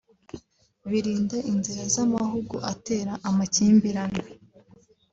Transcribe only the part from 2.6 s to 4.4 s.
atera amakimbirane